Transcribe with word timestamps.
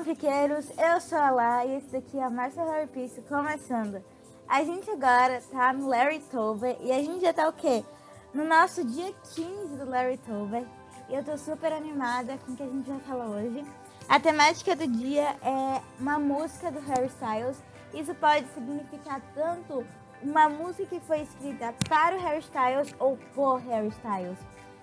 fanfiqueiros, 0.00 0.66
eu 0.78 0.98
sou 0.98 1.18
a 1.18 1.30
Lá 1.30 1.66
e 1.66 1.76
esse 1.76 1.88
daqui 1.88 2.18
é 2.18 2.24
a 2.24 2.30
Marcia 2.30 2.64
Harry 2.64 2.86
Piece 2.86 3.20
começando. 3.22 4.02
A 4.48 4.64
gente 4.64 4.90
agora 4.90 5.42
tá 5.52 5.74
no 5.74 5.88
Larry 5.88 6.20
Tober 6.20 6.74
e 6.80 6.90
a 6.90 7.02
gente 7.02 7.20
já 7.20 7.34
tá 7.34 7.46
o 7.46 7.52
quê? 7.52 7.84
No 8.32 8.44
nosso 8.46 8.82
dia 8.82 9.12
15 9.34 9.76
do 9.76 9.90
Larry 9.90 10.16
Tober 10.16 10.64
e 11.06 11.14
eu 11.14 11.22
tô 11.22 11.36
super 11.36 11.70
animada 11.70 12.38
com 12.38 12.52
o 12.52 12.56
que 12.56 12.62
a 12.62 12.66
gente 12.66 12.88
vai 12.88 13.00
falar 13.00 13.26
hoje. 13.26 13.62
A 14.08 14.18
temática 14.18 14.74
do 14.74 14.86
dia 14.86 15.36
é 15.42 15.82
uma 15.98 16.18
música 16.18 16.70
do 16.70 16.80
Harry 16.80 17.08
Styles. 17.08 17.62
Isso 17.92 18.14
pode 18.14 18.46
significar 18.54 19.20
tanto 19.34 19.84
uma 20.22 20.48
música 20.48 20.86
que 20.86 21.00
foi 21.00 21.20
escrita 21.20 21.74
para 21.90 22.16
o 22.16 22.20
Harry 22.20 22.40
Styles 22.40 22.94
ou 22.98 23.18
por 23.34 23.58
Harry 23.58 23.88
Styles. 23.88 24.38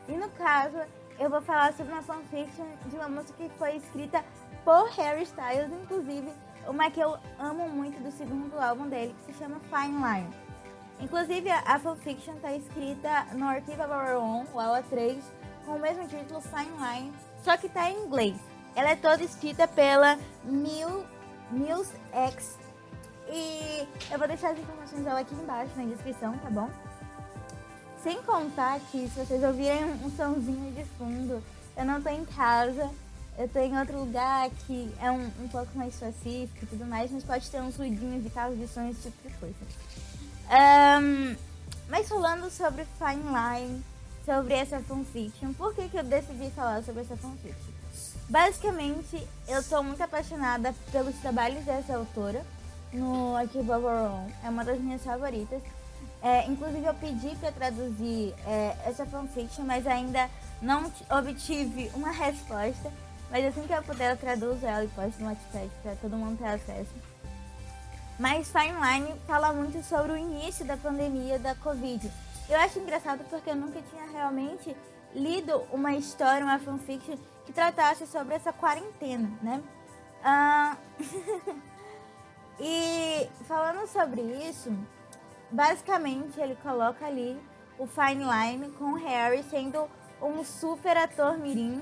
E 0.08 0.12
no 0.12 0.30
caso, 0.30 0.78
eu 1.20 1.30
vou 1.30 1.42
falar 1.42 1.74
sobre 1.74 1.92
uma 1.92 2.04
fanfiction 2.04 2.66
de 2.86 2.96
uma 2.96 3.10
música 3.10 3.34
que 3.44 3.50
foi 3.58 3.78
escrita 3.78 4.24
por 4.68 4.90
Harry 4.98 5.24
Styles, 5.24 5.72
inclusive 5.82 6.30
uma 6.68 6.92
que 6.92 7.00
eu 7.00 7.18
amo 7.40 7.70
muito 7.70 8.04
do 8.04 8.12
segundo 8.12 8.60
álbum 8.60 8.90
dele, 8.90 9.16
que 9.20 9.32
se 9.32 9.40
chama 9.40 9.62
Fine 9.62 9.96
Line. 9.96 10.30
Inclusive, 11.00 11.50
a 11.50 11.80
fanfiction 11.80 12.34
está 12.34 12.52
escrita 12.52 13.28
no 13.32 13.48
Archive 13.48 13.80
of 13.80 13.94
Our 13.94 14.22
Own, 14.22 14.46
o 14.54 14.60
AUA 14.60 14.84
3, 14.90 15.24
com 15.66 15.78
o 15.78 15.80
mesmo 15.80 16.06
título, 16.10 16.42
Fine 16.42 16.74
Line, 16.82 17.14
só 17.46 17.56
que 17.56 17.68
está 17.68 17.90
em 17.90 17.98
inglês. 17.98 18.36
Ela 18.76 18.90
é 18.90 18.98
toda 18.98 19.24
escrita 19.24 19.70
pela 19.70 20.20
Mil, 20.44 21.06
Mills 21.50 21.94
X. 22.12 22.60
E 23.30 23.88
eu 24.12 24.20
vou 24.20 24.28
deixar 24.28 24.50
as 24.50 24.60
informações 24.60 25.02
dela 25.02 25.22
aqui 25.22 25.34
embaixo 25.34 25.72
na 25.78 25.86
descrição, 25.86 26.38
tá 26.40 26.50
bom? 26.50 26.70
Sem 28.04 28.22
contar 28.24 28.82
que 28.92 29.08
se 29.08 29.18
vocês 29.18 29.42
ouvirem 29.46 29.86
um 30.04 30.12
somzinho 30.12 30.74
de 30.74 30.84
fundo, 30.98 31.42
eu 31.78 31.86
não 31.86 32.02
tô 32.02 32.10
em 32.10 32.26
casa, 32.26 32.92
eu 33.38 33.48
tô 33.48 33.60
em 33.60 33.78
outro 33.78 34.00
lugar 34.00 34.50
que 34.66 34.92
é 35.00 35.12
um, 35.12 35.26
um 35.40 35.48
pouco 35.48 35.70
mais 35.78 35.96
pacífico 35.96 36.64
e 36.64 36.66
tudo 36.66 36.86
mais, 36.86 37.12
mas 37.12 37.24
pode 37.24 37.50
ter 37.50 37.62
uns 37.62 37.76
ruidinhos 37.76 38.24
de 38.24 38.30
carro 38.30 38.56
de 38.56 38.68
som, 38.68 38.90
esse 38.90 39.02
tipo 39.04 39.30
de 39.30 39.36
coisa. 39.36 39.56
Um, 40.50 41.36
mas 41.90 42.08
falando 42.08 42.50
sobre 42.50 42.86
Fine 42.98 43.24
Line, 43.24 43.84
sobre 44.26 44.56
essa 44.56 44.80
fanfiction, 44.80 45.54
por 45.54 45.74
que, 45.74 45.88
que 45.88 45.98
eu 45.98 46.04
decidi 46.04 46.50
falar 46.52 46.84
sobre 46.84 47.02
essa 47.02 47.16
fanfiction? 47.16 47.74
Basicamente, 48.30 49.26
eu 49.48 49.64
tô 49.64 49.82
muito 49.82 50.02
apaixonada 50.02 50.76
pelos 50.92 51.16
trabalhos 51.18 51.64
dessa 51.64 51.96
autora 51.96 52.44
no 52.92 53.36
Arquivo 53.36 53.74
Overall. 53.74 54.28
É 54.44 54.50
uma 54.50 54.66
das 54.66 54.80
minhas 54.80 55.02
favoritas. 55.04 55.62
É, 56.22 56.46
inclusive, 56.48 56.86
eu 56.86 56.94
pedi 56.96 57.36
para 57.38 57.52
traduzir 57.52 58.34
é, 58.46 58.76
essa 58.86 59.06
fanfiction, 59.06 59.64
mas 59.64 59.86
ainda 59.88 60.30
não 60.62 60.92
obtive 61.10 61.90
uma 61.94 62.12
resposta. 62.12 62.92
Mas 63.30 63.46
assim 63.46 63.68
que 63.68 63.74
eu 63.74 63.84
puder, 63.84 64.12
eu 64.12 64.18
traduzo 64.18 64.66
ela 64.66 64.84
e 64.84 64.88
posto 64.88 65.20
no 65.20 65.28
WhatsApp 65.28 65.70
para 65.84 65.96
todo 65.96 66.18
mundo 66.18 66.38
ter 66.38 66.48
acesso. 66.48 66.94
Mas 68.20 68.52
Fine 68.52 68.74
Line 68.74 69.20
fala 69.28 69.54
muito 69.54 69.84
sobre 69.84 70.14
o 70.14 70.18
início 70.18 70.66
da 70.66 70.78
pandemia 70.78 71.38
da 71.38 71.54
Covid. 71.56 72.12
Eu 72.50 72.58
acho 72.60 72.80
engraçado 72.80 73.24
porque 73.30 73.50
eu 73.50 73.56
nunca 73.56 73.82
tinha 73.82 74.06
realmente 74.12 74.76
lido 75.14 75.58
uma 75.72 75.94
história, 75.94 76.44
uma 76.44 76.58
fanfiction 76.58 77.18
que 77.46 77.52
tratasse 77.52 78.08
sobre 78.08 78.36
essa 78.36 78.54
quarentena, 78.54 79.30
né? 79.42 79.62
Ah... 80.24 80.78
e 82.60 83.30
falando 83.48 83.88
sobre 83.88 84.22
isso, 84.22 84.74
basicamente 85.52 86.40
ele 86.40 86.56
coloca 86.56 87.06
ali 87.06 87.40
o 87.78 87.86
Fine 87.86 88.24
Line 88.24 88.72
com 88.72 88.94
Harry 88.94 89.44
sendo 89.44 89.88
um 90.22 90.44
super 90.44 90.98
ator 90.98 91.38
mirim 91.38 91.82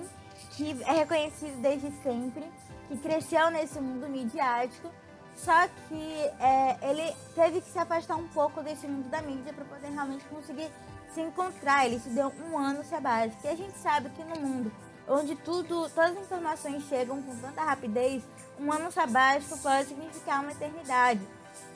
que 0.52 0.82
é 0.84 0.92
reconhecido 0.92 1.62
desde 1.62 1.92
sempre, 2.02 2.44
que 2.88 2.98
cresceu 2.98 3.50
nesse 3.50 3.80
mundo 3.80 4.08
midiático, 4.08 4.90
só 5.36 5.68
que 5.88 6.32
é, 6.40 6.78
ele 6.82 7.16
teve 7.34 7.62
que 7.62 7.70
se 7.70 7.78
afastar 7.78 8.16
um 8.16 8.28
pouco 8.30 8.64
desse 8.64 8.88
mundo 8.88 9.10
da 9.10 9.22
mídia 9.22 9.52
para 9.54 9.66
poder 9.66 9.90
realmente 9.90 10.24
conseguir 10.26 10.70
se 11.14 11.22
encontrar. 11.22 11.86
Ele 11.86 12.00
se 12.00 12.10
deu 12.10 12.32
um 12.50 12.58
ano 12.58 12.84
sabático. 12.86 13.46
E 13.46 13.50
a 13.50 13.56
gente 13.56 13.78
sabe 13.78 14.10
que 14.12 14.24
no 14.24 14.40
mundo 14.40 14.72
onde 15.08 15.36
tudo, 15.36 15.90
todas 15.90 16.12
as 16.12 16.18
informações 16.18 16.84
chegam 16.84 17.22
com 17.22 17.36
tanta 17.38 17.64
rapidez, 17.64 18.24
um 18.60 18.72
ano 18.72 18.92
sabático 18.92 19.58
pode 19.60 19.90
significar 19.90 20.42
uma 20.42 20.52
eternidade. 20.52 21.22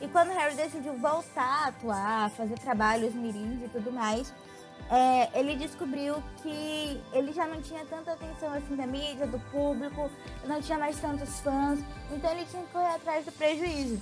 E 0.02 0.08
quando 0.08 0.30
Harry 0.30 0.56
decidiu 0.56 0.94
voltar 0.98 1.66
a 1.66 1.68
atuar, 1.68 2.30
fazer 2.32 2.58
trabalhos 2.60 3.14
mirins 3.14 3.64
e 3.64 3.70
tudo 3.70 3.92
mais, 3.92 4.34
é, 4.92 5.40
ele 5.40 5.56
descobriu 5.56 6.16
que 6.42 7.02
ele 7.14 7.32
já 7.32 7.46
não 7.46 7.62
tinha 7.62 7.86
tanta 7.86 8.14
atenção 8.14 8.52
assim 8.54 8.76
da 8.76 8.88
mídia, 8.88 9.28
do 9.28 9.40
público, 9.52 10.10
não 10.46 10.60
tinha 10.62 10.80
mais 10.80 11.00
tantos 11.00 11.40
fãs, 11.42 11.80
então 12.12 12.32
ele 12.32 12.46
tinha 12.46 12.64
que 12.64 12.72
correr 12.72 12.96
atrás 12.96 13.24
do 13.24 13.32
prejuízo. 13.32 14.00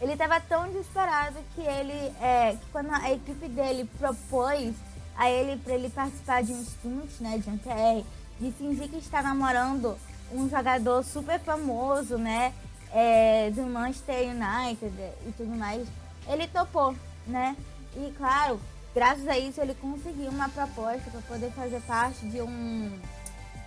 Ele 0.00 0.12
estava 0.12 0.40
tão 0.40 0.66
desesperado 0.68 1.38
que 1.54 1.62
ele, 1.62 2.12
é, 2.20 2.56
que 2.60 2.66
quando 2.70 2.90
a 2.90 3.12
equipe 3.12 3.48
dele 3.48 3.88
propôs 3.98 4.74
a 5.16 5.30
ele 5.30 5.56
para 5.56 5.74
ele 5.74 5.88
participar 5.88 6.42
de 6.42 6.52
um 6.52 6.62
stunt, 6.64 7.20
né, 7.20 7.38
de 7.38 7.48
um 7.48 7.56
TR, 7.56 8.04
de 8.40 8.52
fingir 8.52 8.88
que 8.88 8.98
está 8.98 9.22
namorando 9.22 9.96
um 10.32 10.50
jogador 10.50 11.02
super 11.02 11.38
famoso, 11.40 12.18
né, 12.18 12.52
é, 12.92 13.50
do 13.50 13.62
Manchester 13.62 14.28
United 14.28 14.92
e 15.26 15.32
tudo 15.32 15.56
mais, 15.56 15.88
ele 16.28 16.46
topou, 16.48 16.94
né? 17.26 17.56
E 17.96 18.12
claro, 18.16 18.60
graças 18.94 19.26
a 19.28 19.38
isso 19.38 19.60
ele 19.60 19.74
conseguiu 19.74 20.30
uma 20.30 20.48
proposta 20.48 21.10
para 21.10 21.20
poder 21.22 21.50
fazer 21.52 21.80
parte 21.82 22.26
de 22.26 22.40
um 22.40 23.00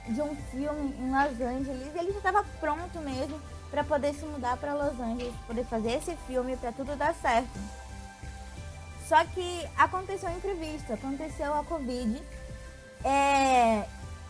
de 0.08 0.22
um 0.22 0.36
filme 0.52 0.94
em 1.00 1.10
Los 1.10 1.42
Angeles. 1.42 1.96
Ele 1.96 2.12
já 2.12 2.18
estava 2.18 2.44
pronto 2.60 3.00
mesmo 3.00 3.40
para 3.72 3.84
poder 3.84 4.14
se 4.14 4.26
mudar 4.26 4.56
para 4.58 4.74
Los 4.74 5.00
Angeles, 5.00 5.34
poder 5.48 5.66
fazer 5.66 5.94
esse 5.94 6.16
filme 6.28 6.56
para 6.58 6.72
tudo 6.72 6.96
dar 6.96 7.14
certo. 7.16 7.60
Só 9.08 9.24
que 9.26 9.68
aconteceu 9.78 10.30
um 10.30 10.38
imprevisto, 10.38 10.94
aconteceu 10.94 11.54
a 11.54 11.64
Covid. 11.64 12.22
É, 13.04 13.86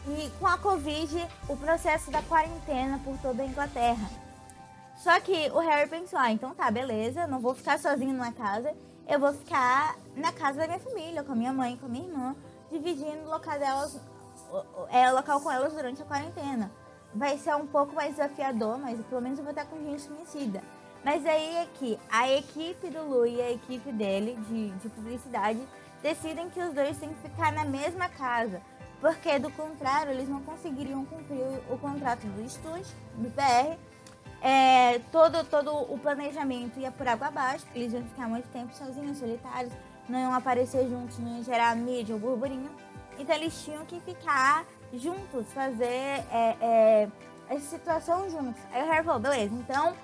e 0.07 0.29
com 0.39 0.47
a 0.47 0.57
Covid, 0.57 1.27
o 1.47 1.57
processo 1.57 2.11
da 2.11 2.21
quarentena 2.21 2.99
por 3.03 3.17
toda 3.17 3.43
a 3.43 3.45
Inglaterra. 3.45 4.09
Só 4.97 5.19
que 5.19 5.49
o 5.51 5.59
Harry 5.59 5.89
pensou, 5.89 6.19
ah, 6.19 6.31
então 6.31 6.53
tá, 6.53 6.69
beleza, 6.71 7.27
não 7.27 7.39
vou 7.39 7.53
ficar 7.53 7.79
sozinho 7.79 8.13
numa 8.13 8.31
casa, 8.31 8.73
eu 9.07 9.19
vou 9.19 9.33
ficar 9.33 9.95
na 10.15 10.31
casa 10.31 10.59
da 10.59 10.67
minha 10.67 10.79
família, 10.79 11.23
com 11.23 11.31
a 11.31 11.35
minha 11.35 11.53
mãe, 11.53 11.77
com 11.77 11.85
a 11.85 11.89
minha 11.89 12.07
irmã, 12.07 12.35
dividindo 12.71 13.25
o 13.25 13.29
local 13.29 13.59
delas, 13.59 13.99
é, 14.89 15.11
o 15.11 15.15
local 15.15 15.39
com 15.41 15.51
elas 15.51 15.73
durante 15.73 16.01
a 16.01 16.05
quarentena. 16.05 16.71
Vai 17.13 17.37
ser 17.37 17.55
um 17.55 17.67
pouco 17.67 17.93
mais 17.93 18.15
desafiador, 18.15 18.77
mas 18.77 18.99
pelo 19.05 19.21
menos 19.21 19.37
eu 19.37 19.45
vou 19.45 19.51
estar 19.51 19.65
com 19.65 19.77
gente 19.77 20.07
conhecida. 20.07 20.61
Mas 21.03 21.25
aí 21.25 21.57
é 21.57 21.67
que 21.75 21.99
a 22.11 22.29
equipe 22.31 22.89
do 22.89 23.03
Lu 23.03 23.27
e 23.27 23.39
a 23.39 23.51
equipe 23.51 23.91
dele, 23.91 24.35
de, 24.47 24.71
de 24.71 24.89
publicidade, 24.89 25.59
decidem 26.01 26.49
que 26.49 26.59
os 26.59 26.73
dois 26.73 26.97
têm 26.97 27.09
que 27.09 27.29
ficar 27.29 27.53
na 27.53 27.63
mesma 27.63 28.09
casa. 28.09 28.61
Porque 28.99 29.37
do 29.37 29.51
contrário, 29.51 30.11
eles 30.11 30.27
não 30.27 30.41
conseguiriam 30.41 31.05
cumprir 31.05 31.43
o, 31.69 31.75
o 31.75 31.77
contrato 31.77 32.25
do 32.25 32.41
estúdio, 32.41 32.95
do 33.15 33.29
PR, 33.29 33.77
é, 34.45 34.99
todo, 35.11 35.43
todo 35.43 35.71
o 35.91 35.97
planejamento 35.97 36.79
ia 36.79 36.91
por 36.91 37.07
água 37.07 37.29
abaixo, 37.29 37.65
eles 37.73 37.91
iam 37.93 38.03
ficar 38.03 38.29
muito 38.29 38.47
tempo 38.49 38.71
sozinhos, 38.75 39.17
solitários, 39.17 39.73
não 40.07 40.19
iam 40.19 40.35
aparecer 40.35 40.87
juntos, 40.87 41.17
não 41.17 41.37
iam 41.37 41.43
gerar 41.43 41.75
mídia 41.75 42.13
ou 42.13 42.21
burburinho. 42.21 42.69
Então 43.17 43.35
eles 43.35 43.59
tinham 43.63 43.83
que 43.85 43.99
ficar 44.01 44.63
juntos, 44.93 45.51
fazer 45.51 45.87
é, 46.31 46.57
é, 46.61 47.07
essa 47.49 47.75
situação 47.75 48.29
juntos. 48.29 48.61
Aí 48.71 48.83
o 48.83 48.91
Harry 48.91 49.03
falou, 49.03 49.19
beleza, 49.19 49.55
então 49.55 49.95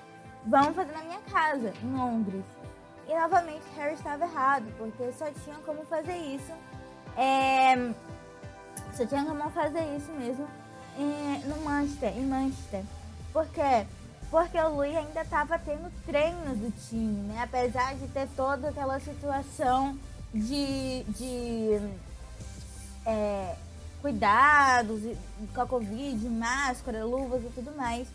vamos 0.44 0.74
fazer 0.74 0.90
na 0.90 1.04
minha 1.04 1.20
casa, 1.30 1.72
em 1.80 1.96
Londres. 1.96 2.44
E 3.06 3.14
novamente 3.14 3.62
Harry 3.76 3.94
estava 3.94 4.24
errado, 4.24 4.66
porque 4.76 5.12
só 5.12 5.26
tinha 5.44 5.56
como 5.64 5.84
fazer 5.84 6.16
isso. 6.16 6.52
É, 7.16 7.76
só 8.92 9.06
tinha 9.06 9.24
como 9.24 9.48
fazer 9.50 9.84
isso 9.96 10.10
mesmo 10.10 10.48
em, 10.98 11.46
no 11.46 11.60
Manchester, 11.60 12.18
em 12.18 12.26
Manchester. 12.26 12.82
Porque 13.32 13.86
porque 14.32 14.58
o 14.58 14.76
Luiz 14.76 14.96
ainda 14.96 15.20
estava 15.20 15.58
tendo 15.58 15.92
treinos 16.06 16.56
do 16.56 16.72
time, 16.88 17.28
né? 17.28 17.42
Apesar 17.42 17.94
de 17.96 18.08
ter 18.08 18.26
toda 18.34 18.70
aquela 18.70 18.98
situação 18.98 19.94
de, 20.32 21.04
de 21.04 21.78
é, 23.04 23.54
cuidados 24.00 25.02
com 25.54 25.60
a 25.60 25.66
Covid, 25.66 26.26
máscara, 26.30 27.04
luvas 27.04 27.44
e 27.44 27.50
tudo 27.50 27.76
mais. 27.76 28.08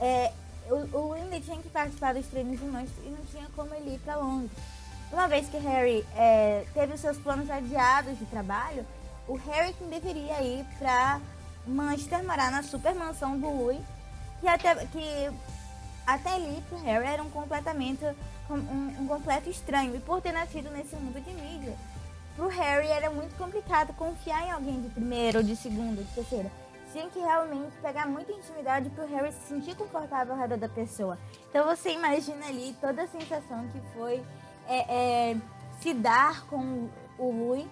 É, 0.00 0.32
o, 0.70 0.96
o 0.96 1.08
Luiz 1.08 1.24
ainda 1.24 1.40
tinha 1.40 1.58
que 1.58 1.68
participar 1.70 2.14
dos 2.14 2.26
treinos 2.28 2.60
de 2.60 2.64
Manchester 2.64 3.04
e 3.04 3.10
não 3.10 3.24
tinha 3.26 3.48
como 3.56 3.74
ele 3.74 3.96
ir 3.96 3.98
para 3.98 4.14
Londres. 4.14 4.52
Uma 5.10 5.26
vez 5.26 5.48
que 5.48 5.56
Harry 5.56 6.06
é, 6.14 6.66
teve 6.72 6.94
os 6.94 7.00
seus 7.00 7.18
planos 7.18 7.50
adiados 7.50 8.16
de 8.16 8.26
trabalho, 8.26 8.86
o 9.26 9.34
Harry 9.34 9.74
deveria 9.90 10.40
ir 10.40 10.64
para 10.78 11.20
Manchester 11.66 12.24
morar 12.24 12.52
na 12.52 12.62
super 12.62 12.94
mansão 12.94 13.36
do 13.36 13.48
Louis 13.48 13.80
que 14.40 14.48
até, 14.48 14.74
que 14.86 15.30
até 16.06 16.34
ali 16.34 16.62
pro 16.68 16.78
Harry 16.78 17.06
era 17.06 17.22
um 17.22 17.30
completamente 17.30 18.04
um, 18.50 19.02
um 19.02 19.06
completo 19.06 19.48
estranho. 19.50 19.94
E 19.94 20.00
por 20.00 20.20
ter 20.20 20.32
nascido 20.32 20.70
nesse 20.70 20.96
mundo 20.96 21.20
de 21.22 21.32
mídia, 21.34 21.76
pro 22.36 22.48
Harry 22.48 22.88
era 22.88 23.10
muito 23.10 23.36
complicado 23.36 23.92
confiar 23.94 24.46
em 24.46 24.50
alguém 24.50 24.80
de 24.80 24.88
primeira 24.88 25.38
ou 25.38 25.44
de 25.44 25.56
segunda 25.56 26.02
de 26.02 26.10
terceira. 26.14 26.50
tinha 26.92 27.08
que 27.10 27.18
realmente 27.18 27.76
pegar 27.82 28.06
muita 28.06 28.32
intimidade 28.32 28.88
pro 28.90 29.06
Harry 29.08 29.32
se 29.32 29.48
sentir 29.48 29.74
confortável 29.76 30.34
ao 30.34 30.40
redor 30.40 30.56
da 30.56 30.68
pessoa. 30.68 31.18
Então 31.50 31.66
você 31.66 31.90
imagina 31.90 32.46
ali 32.46 32.74
toda 32.80 33.02
a 33.02 33.08
sensação 33.08 33.68
que 33.68 33.80
foi 33.94 34.22
é, 34.66 35.30
é, 35.30 35.36
se 35.80 35.92
dar 35.94 36.46
com 36.46 36.88
o 37.18 37.30
Louis, 37.30 37.66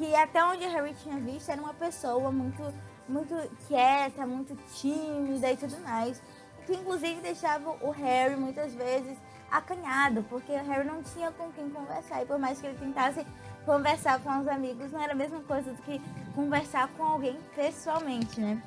que 0.00 0.14
até 0.14 0.42
onde 0.42 0.64
Harry 0.64 0.94
tinha 0.94 1.18
visto 1.18 1.50
era 1.50 1.60
uma 1.60 1.74
pessoa 1.74 2.32
muito, 2.32 2.62
muito 3.06 3.34
quieta, 3.68 4.26
muito 4.26 4.56
tímida 4.72 5.52
e 5.52 5.56
tudo 5.58 5.78
mais. 5.80 6.22
Que 6.64 6.72
inclusive 6.72 7.20
deixava 7.20 7.70
o 7.84 7.90
Harry 7.90 8.34
muitas 8.34 8.72
vezes 8.72 9.18
acanhado, 9.50 10.22
porque 10.22 10.52
o 10.52 10.64
Harry 10.64 10.86
não 10.86 11.02
tinha 11.02 11.30
com 11.32 11.52
quem 11.52 11.68
conversar. 11.68 12.22
E 12.22 12.24
por 12.24 12.38
mais 12.38 12.58
que 12.58 12.66
ele 12.66 12.78
tentasse 12.78 13.26
conversar 13.66 14.22
com 14.22 14.40
os 14.40 14.48
amigos, 14.48 14.90
não 14.90 15.02
era 15.02 15.12
a 15.12 15.16
mesma 15.16 15.40
coisa 15.40 15.70
do 15.70 15.82
que 15.82 16.00
conversar 16.34 16.88
com 16.96 17.02
alguém 17.04 17.38
pessoalmente, 17.54 18.40
né? 18.40 18.62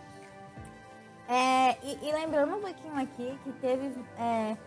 É, 1.28 1.78
e, 1.82 2.10
e, 2.10 2.12
lembrando 2.12 2.58
um 2.58 2.62
pouquinho 2.62 3.02
aqui 3.02 3.40
que 3.44 3.52
teve, 3.54 3.92
é, 4.20 4.58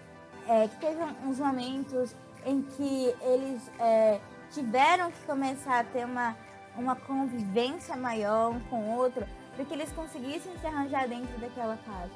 é, 0.49 0.67
que 0.67 0.77
teve 0.79 1.01
uns 1.25 1.39
momentos 1.39 2.13
em 2.45 2.63
que 2.63 3.15
eles 3.21 3.71
é, 3.79 4.19
tiveram 4.51 5.13
que 5.13 5.21
começar 5.27 5.81
a 5.81 5.85
ter 5.85 6.05
uma, 6.05 6.35
uma 6.77 6.97
convivência 6.97 7.97
maior 7.97 8.53
um 8.53 8.61
com 8.61 8.77
o 8.77 8.97
outro 8.97 9.27
para 9.55 9.65
que 9.65 9.73
eles 9.73 9.91
conseguissem 9.93 10.53
se 10.59 10.67
arranjar 10.67 11.09
dentro 11.09 11.39
daquela 11.39 11.77
casa. 11.79 12.13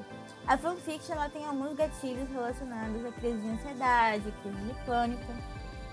A 0.47 0.59
fanfiction 0.59 1.15
ela 1.15 1.29
tem 1.29 1.45
alguns 1.45 1.75
gatilhos 1.75 2.29
relacionados 2.31 3.05
à 3.05 3.13
crise 3.13 3.39
de 3.39 3.49
ansiedade, 3.49 4.35
crise 4.43 4.63
de 4.63 4.85
pânico. 4.85 5.33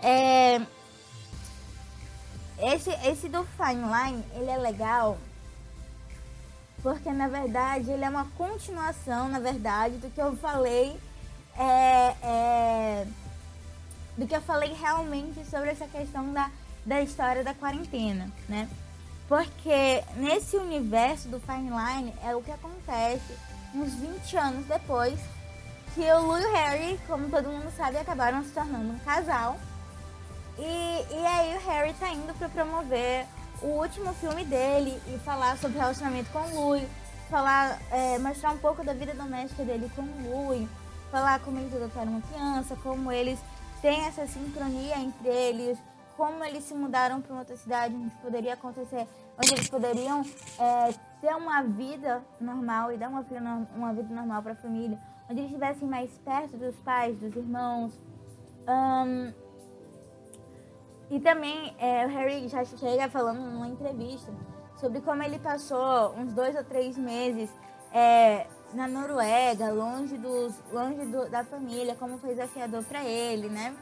É... 0.04 0.62
Esse, 2.60 2.90
esse 3.08 3.30
do 3.30 3.44
Fine 3.44 3.84
Line, 3.84 4.25
ele 4.34 4.50
é 4.50 4.58
legal 4.58 5.18
porque 6.81 7.12
na 7.12 7.28
verdade 7.28 7.92
ele 7.92 8.06
é 8.06 8.10
uma 8.10 8.25
continuação, 8.38 9.28
na 9.28 9.40
verdade, 9.40 9.98
do 9.98 10.10
que 10.10 10.22
eu 10.22 10.36
falei 10.38 10.98
é, 11.58 12.16
é, 12.22 13.08
do 14.18 14.28
que 14.28 14.36
eu 14.36 14.42
falei 14.42 14.74
realmente 14.74 15.44
sobre 15.46 15.70
essa 15.70 15.88
questão 15.88 16.31
da, 16.31 16.52
da 16.88 17.01
história 17.01 17.44
da 17.44 17.54
quarentena, 17.54 18.31
né? 18.48 18.68
Porque 19.28 20.01
nesse 20.16 20.56
universo 20.56 21.28
do 21.28 21.38
Fine 21.38 21.69
Line 21.69 22.13
é 22.24 22.34
o 22.34 22.42
que 22.42 22.51
acontece 22.51 23.38
uns 23.75 23.94
20 23.94 24.38
anos 24.38 24.66
depois 24.66 25.19
que 25.94 26.01
o 26.13 26.22
Lu 26.22 26.39
e 26.39 26.45
o 26.45 26.54
Harry, 26.54 27.00
como 27.06 27.30
todo 27.30 27.50
mundo 27.50 27.69
sabe, 27.75 27.98
acabaram 27.98 28.42
se 28.42 28.51
tornando 28.51 28.94
um 28.94 29.00
casal. 29.00 29.57
E, 30.57 30.63
e 30.63 31.25
aí 31.25 31.57
o 31.57 31.68
Harry 31.68 31.94
tá 31.94 32.10
indo 32.10 32.34
para 32.36 32.48
promover 32.48 33.25
o 33.62 33.68
último 33.81 34.13
filme 34.13 34.45
dele 34.45 34.98
e 35.07 35.19
falar 35.19 35.57
sobre 35.57 35.78
o 35.78 35.81
relacionamento 35.81 36.30
com 36.31 36.39
o 36.39 36.56
Louis, 36.56 36.88
falar, 37.30 37.80
é, 37.92 38.18
mostrar 38.19 38.51
um 38.51 38.57
pouco 38.57 38.84
da 38.84 38.94
vida 38.94 39.13
doméstica 39.13 39.66
dele 39.66 39.92
com 39.94 40.04
o 40.04 40.30
Louis, 40.30 40.69
falar 41.12 41.39
como 41.42 41.60
eles 41.60 41.75
adotaram 41.75 42.12
uma 42.12 42.22
criança, 42.22 42.78
como 42.81 43.12
eles 43.12 43.38
têm 43.81 44.06
essa 44.06 44.25
sincronia 44.25 44.98
entre 45.00 45.28
eles, 45.28 45.78
como 46.18 46.44
eles 46.44 46.64
se 46.64 46.74
mudaram 46.74 47.22
para 47.22 47.31
uma 47.31 47.42
outra 47.42 47.56
cidade 47.56 47.96
onde 47.96 48.14
poderia 48.16 48.56
acontecer, 48.56 49.08
onde 49.38 49.54
eles 49.54 49.69
poderiam 49.69 50.24
é, 50.60 50.92
ter 51.22 51.34
uma 51.36 51.62
vida 51.62 52.24
normal 52.42 52.92
e 52.92 52.98
dar 52.98 53.08
uma 53.08 53.24
uma 53.75 53.94
vida 53.94 54.14
normal 54.14 54.42
para 54.42 54.54
a 54.54 54.56
família, 54.56 55.00
onde 55.30 55.42
eles 55.42 55.52
estivessem 55.52 55.88
mais 55.88 56.10
perto 56.25 56.58
dos 56.58 56.75
pais, 56.78 57.16
dos 57.19 57.36
irmãos. 57.36 57.94
Um, 58.68 59.31
e 61.10 61.19
também 61.19 61.74
é, 61.78 62.06
o 62.06 62.10
Harry 62.10 62.48
já 62.50 62.66
chega 62.66 63.08
falando 63.10 63.40
numa 63.40 63.68
entrevista 63.68 64.34
sobre 64.75 65.00
como 65.02 65.22
ele 65.24 65.40
passou 65.40 66.13
uns 66.18 66.34
dois 66.34 66.56
ou 66.56 66.63
três 66.63 66.98
meses 66.98 67.50
é, 67.94 68.48
na 68.74 68.88
Noruega, 68.88 69.72
longe, 69.72 70.18
dos, 70.18 70.54
longe 70.72 71.06
do, 71.06 71.30
da 71.30 71.44
família, 71.44 71.96
como 71.96 72.18
foi 72.18 72.31
desafiador 72.31 72.84
para 72.84 73.06
ele, 73.06 73.48
né? 73.50 73.75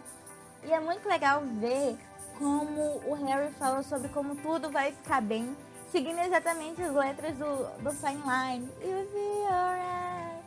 E 0.63 0.71
é 0.71 0.79
muito 0.79 1.07
legal 1.07 1.41
ver 1.41 1.97
como 2.37 3.01
o 3.05 3.13
Harry 3.25 3.51
fala 3.53 3.83
sobre 3.83 4.09
como 4.09 4.35
tudo 4.35 4.69
vai 4.69 4.91
ficar 4.91 5.21
bem, 5.21 5.55
seguindo 5.91 6.19
exatamente 6.19 6.81
as 6.81 6.93
letras 6.93 7.37
do, 7.37 7.83
do 7.83 7.91
Fine 7.91 8.21
Line. 8.21 8.69
You'll 8.81 9.05
be 9.11 9.53
alright. 9.53 10.45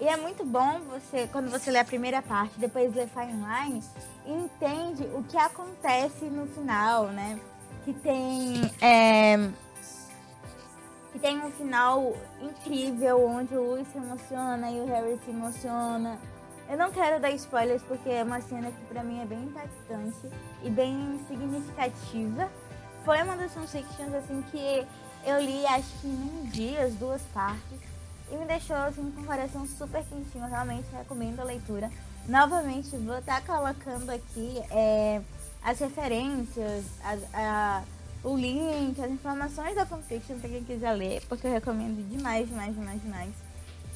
E 0.00 0.08
é 0.08 0.16
muito 0.16 0.44
bom 0.44 0.80
você, 0.90 1.26
quando 1.32 1.50
você 1.50 1.70
lê 1.70 1.78
a 1.78 1.84
primeira 1.84 2.20
parte, 2.20 2.58
depois 2.58 2.94
lê 2.94 3.06
Fine 3.06 3.32
Line, 3.32 3.82
entende 4.26 5.04
o 5.14 5.22
que 5.22 5.38
acontece 5.38 6.26
no 6.26 6.46
final, 6.46 7.06
né? 7.06 7.40
Que 7.84 7.94
tem. 7.94 8.70
É, 8.82 9.50
que 11.16 11.18
tem 11.18 11.38
um 11.42 11.50
final 11.50 12.14
incrível 12.42 13.26
onde 13.26 13.56
o 13.56 13.62
Louis 13.62 13.88
se 13.90 13.96
emociona 13.96 14.70
e 14.70 14.80
o 14.80 14.86
Harry 14.86 15.18
se 15.24 15.30
emociona. 15.30 16.18
Eu 16.68 16.76
não 16.76 16.90
quero 16.90 17.20
dar 17.20 17.30
spoilers 17.30 17.82
porque 17.82 18.08
é 18.08 18.24
uma 18.24 18.40
cena 18.40 18.70
que 18.70 18.84
pra 18.86 19.02
mim 19.02 19.20
é 19.20 19.24
bem 19.24 19.44
impactante 19.44 20.28
e 20.64 20.70
bem 20.70 21.20
significativa. 21.28 22.50
Foi 23.04 23.22
uma 23.22 23.36
das 23.36 23.52
fanfictions 23.52 24.12
assim 24.14 24.42
que 24.50 24.86
eu 25.24 25.40
li 25.40 25.64
acho 25.66 25.88
que 26.00 26.08
em 26.08 26.10
um 26.10 26.44
dia, 26.50 26.84
as 26.84 26.94
duas 26.94 27.22
partes 27.32 27.78
e 28.30 28.36
me 28.36 28.44
deixou 28.44 28.76
assim 28.76 29.10
com 29.12 29.20
o 29.20 29.24
coração 29.24 29.66
super 29.66 30.04
quentinho. 30.04 30.44
Eu 30.44 30.50
realmente 30.50 30.86
recomendo 30.92 31.40
a 31.40 31.44
leitura. 31.44 31.90
Novamente 32.26 32.96
vou 32.96 33.18
estar 33.18 33.40
tá 33.40 33.56
colocando 33.56 34.10
aqui 34.10 34.60
é, 34.70 35.20
as 35.62 35.78
referências, 35.78 36.84
a, 37.32 37.82
o 38.24 38.36
link, 38.36 39.00
as 39.00 39.10
informações 39.10 39.76
da 39.76 39.86
fanfiction 39.86 40.38
para 40.40 40.48
quem 40.48 40.64
quiser 40.64 40.92
ler, 40.92 41.22
porque 41.28 41.46
eu 41.46 41.52
recomendo 41.52 42.04
demais, 42.08 42.48
demais, 42.48 42.74
demais, 42.74 43.00
demais. 43.00 43.32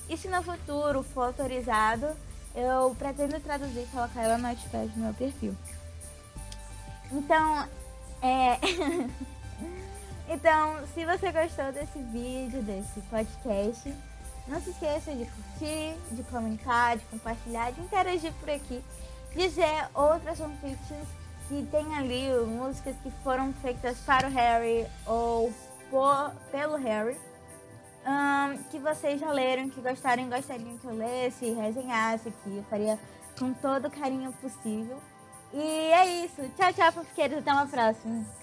E 0.08 0.16
se 0.16 0.28
no 0.28 0.42
futuro 0.42 1.02
for 1.02 1.26
autorizado, 1.26 2.06
eu 2.54 2.94
pretendo 2.98 3.38
traduzir 3.40 3.82
e 3.82 3.86
colocar 3.86 4.22
ela 4.22 4.38
no 4.38 4.48
Notepad 4.48 4.90
no 4.96 5.04
meu 5.04 5.14
perfil. 5.14 5.56
Então, 7.12 7.68
é. 8.22 8.58
então, 10.28 10.86
se 10.94 11.04
você 11.04 11.32
gostou 11.32 11.72
desse 11.72 11.98
vídeo, 11.98 12.62
desse 12.62 13.00
podcast, 13.02 13.94
não 14.46 14.60
se 14.60 14.70
esqueça 14.70 15.12
de 15.12 15.26
curtir, 15.26 15.96
de 16.12 16.22
comentar, 16.24 16.96
de 16.96 17.04
compartilhar, 17.04 17.72
de 17.72 17.80
interagir 17.80 18.32
por 18.34 18.50
aqui, 18.50 18.82
dizer 19.34 19.88
outras 19.94 20.38
fanfictions 20.38 21.08
que 21.48 21.66
tem 21.70 21.94
ali 21.96 22.30
músicas 22.46 22.94
que 23.02 23.10
foram 23.24 23.52
feitas 23.54 23.98
para 23.98 24.28
o 24.28 24.30
Harry 24.30 24.86
ou 25.06 25.52
por, 25.90 26.32
pelo 26.52 26.76
Harry. 26.76 27.16
Que 28.70 28.78
vocês 28.78 29.20
já 29.20 29.30
leram, 29.30 29.68
que 29.68 29.80
gostarem, 29.80 30.28
gostariam 30.28 30.78
que 30.78 30.86
eu 30.86 30.94
lesse, 30.94 31.52
resenhasse, 31.52 32.30
que 32.42 32.56
eu 32.56 32.64
faria 32.64 32.98
com 33.38 33.52
todo 33.52 33.88
o 33.88 33.90
carinho 33.90 34.32
possível. 34.34 35.00
E 35.52 35.60
é 35.60 36.24
isso. 36.24 36.42
Tchau, 36.56 36.72
tchau, 36.72 36.92
fanfiqueiros. 36.92 37.38
Até 37.38 37.52
uma 37.52 37.66
próxima. 37.66 38.39